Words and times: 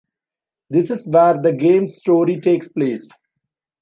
This 0.71 0.89
is 0.89 1.07
where 1.07 1.39
the 1.39 1.53
game's 1.53 1.95
story 1.97 2.39
takes 2.41 2.67
place. 2.67 3.07